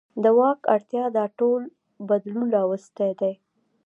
[0.23, 1.61] د واک اړتیا دا ټول
[2.09, 3.33] بدلون راوستی دی.